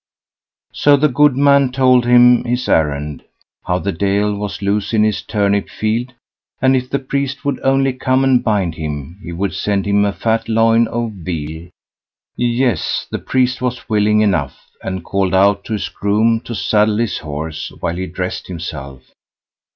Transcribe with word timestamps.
So 0.73 0.97
the 0.97 1.07
goodman 1.09 1.71
told 1.71 2.05
his 2.05 2.67
errand; 2.67 3.23
how 3.65 3.77
the 3.77 3.91
Deil 3.91 4.33
was 4.33 4.59
loose 4.63 4.93
in 4.93 5.03
his 5.03 5.21
turnip 5.21 5.69
field; 5.69 6.13
and 6.59 6.75
if 6.75 6.89
the 6.89 6.97
priest 6.97 7.45
would 7.45 7.59
only 7.63 7.93
come 7.93 8.23
and 8.23 8.43
bind 8.43 8.73
him, 8.73 9.19
he 9.21 9.31
would 9.31 9.53
send 9.53 9.85
him 9.85 10.03
a 10.03 10.11
fat 10.11 10.49
loin 10.49 10.87
of 10.87 11.11
veal. 11.11 11.69
Yes! 12.35 13.05
the 13.11 13.19
priest 13.19 13.61
was 13.61 13.87
willing 13.87 14.21
enough, 14.21 14.71
and 14.81 15.05
called 15.05 15.35
out 15.35 15.63
to 15.65 15.73
his 15.73 15.87
groom, 15.89 16.39
to 16.45 16.55
saddle 16.55 16.97
his 16.97 17.19
horse, 17.19 17.71
while 17.79 17.95
he 17.95 18.07
dressed 18.07 18.47
himself. 18.47 19.03